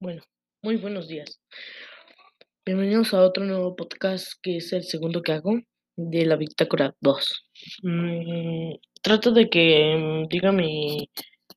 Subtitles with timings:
[0.00, 1.40] Muy buenos días.
[2.64, 5.58] Bienvenidos a otro nuevo podcast que es el segundo que hago
[5.96, 7.50] de la Bitácora 2.
[7.82, 11.10] Mm, trato de que mm, diga mi,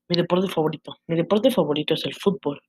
[0.08, 0.98] mi deporte favorito.
[1.06, 2.60] Mi deporte favorito es el fútbol.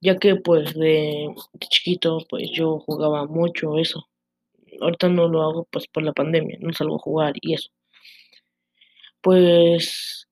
[0.00, 4.08] Ya que pues de, de chiquito pues yo jugaba mucho eso.
[4.80, 7.70] Ahorita no lo hago pues por la pandemia, no salgo a jugar y eso.
[9.20, 10.26] Pues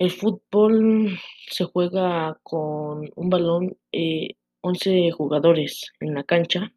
[0.00, 6.72] el fútbol se juega con un balón, eh, 11 jugadores en la cancha.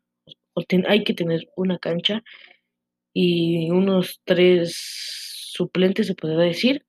[0.87, 2.23] Hay que tener una cancha
[3.13, 4.75] y unos tres
[5.51, 6.85] suplentes, se podría decir,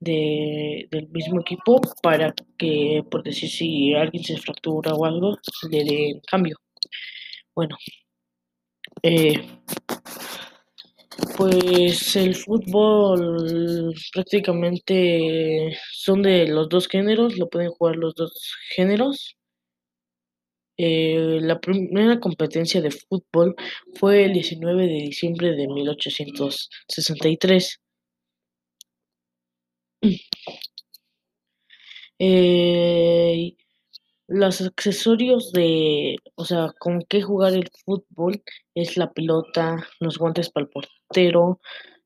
[0.00, 5.38] de, del mismo equipo para que, por decir, si alguien se fractura o algo,
[5.70, 6.56] le den cambio.
[7.54, 7.76] Bueno,
[9.02, 9.34] eh,
[11.40, 19.38] pues el fútbol prácticamente son de los dos géneros, lo pueden jugar los dos géneros.
[20.76, 23.54] Eh, la primera competencia de fútbol
[23.98, 27.80] fue el 19 de diciembre de 1863.
[32.18, 33.56] Eh,
[34.30, 38.42] los accesorios de, o sea, con qué jugar el fútbol
[38.76, 41.60] es la pelota, los guantes para el portero,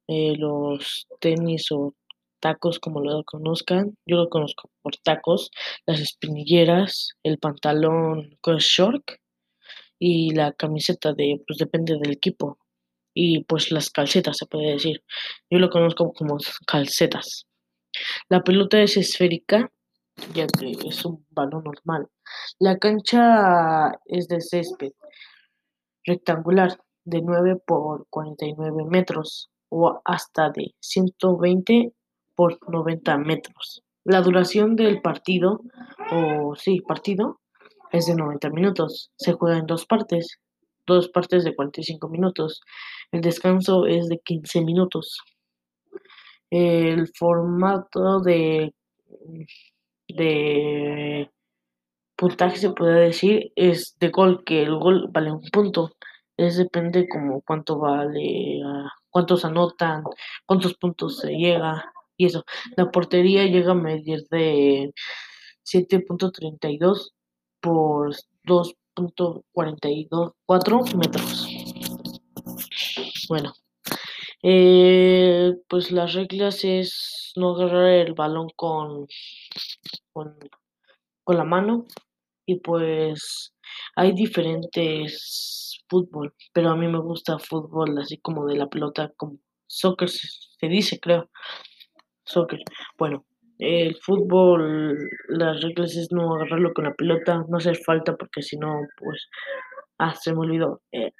[0.08, 1.94] eh, los tenis o
[2.40, 3.98] tacos, como lo conozcan.
[4.06, 5.50] Yo lo conozco por tacos,
[5.84, 9.04] las espinilleras, el pantalón con short
[9.98, 12.58] y la camiseta de, pues depende del equipo.
[13.12, 15.04] Y pues las calcetas, se puede decir.
[15.50, 17.46] Yo lo conozco como calcetas.
[18.30, 19.70] La pelota es esférica,
[20.34, 22.08] ya que es un balón normal.
[22.58, 24.92] La cancha es de césped
[26.04, 31.92] rectangular de 9 por 49 metros o hasta de 120
[32.34, 33.82] por 90 metros.
[34.04, 35.62] La duración del partido,
[36.12, 37.40] o sí, partido,
[37.90, 39.10] es de 90 minutos.
[39.16, 40.38] Se juega en dos partes,
[40.86, 42.60] dos partes de 45 minutos.
[43.12, 45.20] El descanso es de 15 minutos.
[46.50, 48.74] El formato de,
[50.08, 51.30] de
[52.16, 55.92] puntaje, se puede decir, es de gol, que el gol vale un punto.
[56.36, 60.02] Es depende como cuánto vale, ah, cuántos anotan,
[60.46, 62.44] cuántos puntos se llega y eso.
[62.76, 64.92] La portería llega a medir de
[65.62, 67.14] siete punto treinta y dos
[67.60, 71.48] por dos punto cuarenta y dos cuatro metros.
[73.28, 73.52] Bueno,
[74.46, 79.06] eh, pues las reglas es no agarrar el balón con,
[80.12, 80.36] con,
[81.24, 81.86] con la mano
[82.46, 83.54] y pues
[83.96, 89.38] hay diferentes fútbol, pero a mí me gusta fútbol así como de la pelota, como
[89.66, 91.30] soccer se, dice, creo,
[92.24, 92.60] soccer.
[92.98, 93.24] Bueno,
[93.58, 98.58] el fútbol, las reglas es no agarrarlo con la pelota, no hacer falta porque si
[98.58, 99.28] no, pues,
[99.98, 100.82] ah, se me olvidó.
[100.92, 101.12] Eh,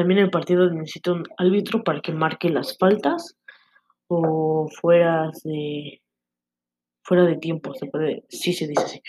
[0.00, 3.36] también el partido necesita un árbitro para que marque las faltas
[4.08, 6.00] o fuera de,
[7.02, 9.02] fuera de tiempo, se puede, sí se dice así.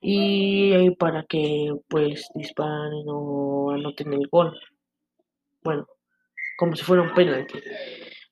[0.00, 4.56] Y para que pues disparen o anoten el gol.
[5.64, 5.88] Bueno,
[6.56, 7.58] como si fuera un penalti.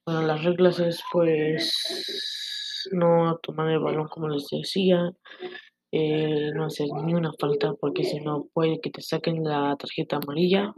[0.05, 5.11] Bueno, las reglas es pues no tomar el balón como les decía,
[5.91, 10.19] eh, no hacer ni una falta porque si no puede que te saquen la tarjeta
[10.19, 10.73] amarilla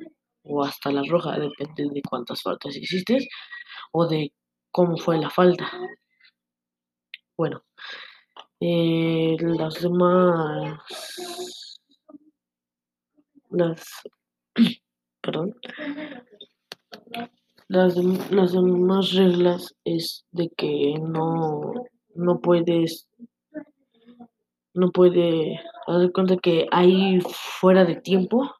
[0.49, 3.29] o hasta la roja, depende de cuántas faltas hiciste
[3.93, 4.33] o de
[4.71, 5.71] cómo fue la falta.
[7.37, 7.63] Bueno,
[8.61, 10.81] eh, las demás,
[13.51, 14.03] las,
[15.23, 15.55] perdón,
[17.69, 17.97] las,
[18.31, 21.75] las demás reglas es de que no,
[22.15, 23.09] no puedes,
[24.75, 27.21] no puede, de cuenta que hay
[27.61, 28.58] fuera de tiempo,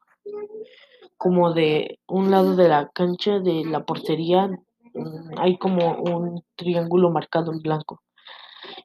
[1.19, 7.11] como de un lado de la cancha de la portería, mm, hay como un triángulo
[7.11, 8.01] marcado en blanco.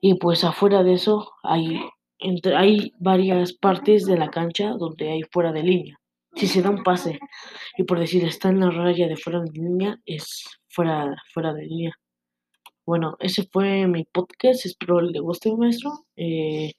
[0.01, 1.81] Y pues afuera de eso hay,
[2.19, 5.97] entre, hay varias partes de la cancha donde hay fuera de línea.
[6.35, 7.21] Si se da un pase
[7.79, 11.67] y por decir está en la raya de fuera de línea, es fuera, fuera de
[11.67, 11.95] línea.
[12.87, 16.05] Bueno, ese fue mi podcast, espero le guste, maestro.
[16.17, 16.73] Eh,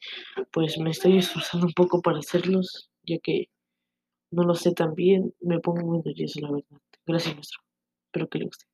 [0.51, 3.47] pues me estoy esforzando un poco para hacerlos, ya que
[4.35, 6.81] no lo sé tan bien, me pongo muy nervioso, la verdad.
[7.05, 7.61] Gracias, maestro.
[8.07, 8.65] Espero que le guste.